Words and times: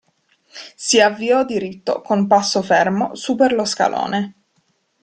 Si 0.75 0.99
avviò 0.99 1.45
diritto, 1.45 2.01
con 2.01 2.25
passo 2.25 2.63
fermo 2.63 3.13
su 3.13 3.35
per 3.35 3.53
lo 3.53 3.65
scalone. 3.65 4.35